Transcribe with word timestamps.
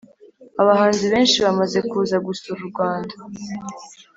Abahanzi 0.61 1.03
benshi 1.13 1.37
bamaze 1.45 1.79
kuza 1.89 2.17
gusura 2.25 2.59
urwanda 2.65 3.15